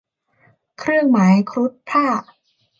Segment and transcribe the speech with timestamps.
[0.79, 2.29] เครื่องหมายครุฑพ่าห์